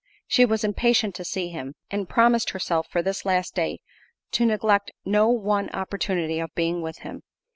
She 0.25 0.45
was 0.45 0.63
impatient 0.63 1.13
to 1.13 1.23
see 1.23 1.49
him, 1.49 1.75
and 1.91 2.09
promised 2.09 2.49
herself, 2.49 2.87
for 2.89 3.03
this 3.03 3.23
last 3.23 3.53
day, 3.53 3.81
to 4.31 4.47
neglect 4.47 4.89
no 5.05 5.27
one 5.27 5.69
opportunity 5.75 6.39
of 6.39 6.49
being 6.55 6.81
with 6.81 7.01
him. 7.05 7.21